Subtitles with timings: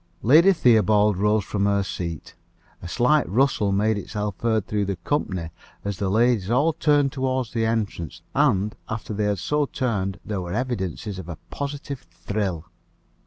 [0.23, 2.33] Lady Theobald rose from her seat.
[2.81, 5.51] A slight rustle made itself heard through the company,
[5.85, 10.41] as the ladies all turned toward the entrance; and, after they had so turned, there
[10.41, 12.65] were evidences of a positive thrill.